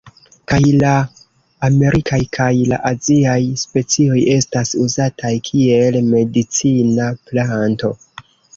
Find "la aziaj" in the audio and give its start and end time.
2.71-3.37